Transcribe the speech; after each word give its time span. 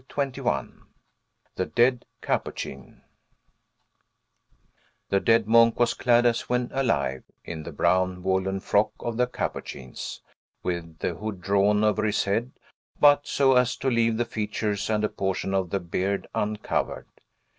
CHAPTER 0.09 0.41
XXI 0.41 0.79
THE 1.57 1.65
DEAD 1.67 2.05
CAPUCHIN 2.23 3.03
The 5.09 5.19
dead 5.19 5.47
monk 5.47 5.79
was 5.79 5.93
clad, 5.93 6.25
as 6.25 6.49
when 6.49 6.71
alive, 6.73 7.23
in 7.45 7.61
the 7.61 7.71
brown 7.71 8.23
woollen 8.23 8.61
frock 8.61 8.93
of 8.99 9.17
the 9.17 9.27
Capuchins, 9.27 10.23
with 10.63 10.97
the 10.97 11.13
hood 11.13 11.39
drawn 11.39 11.83
over 11.83 12.03
his 12.03 12.23
head, 12.23 12.53
but 12.99 13.27
so 13.27 13.53
as 13.55 13.75
to 13.75 13.91
leave 13.91 14.17
the 14.17 14.25
features 14.25 14.89
and 14.89 15.03
a 15.03 15.07
portion 15.07 15.53
of 15.53 15.69
the 15.69 15.79
beard 15.79 16.25
uncovered. 16.33 17.05